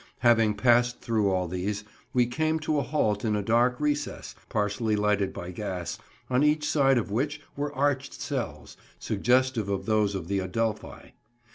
[0.21, 4.95] Having passed through all these, we came to a halt in a dark recess, partially
[4.95, 10.27] lighted by gas, on each side of which were arched cells, suggestive of those of
[10.27, 11.11] the Adelphi.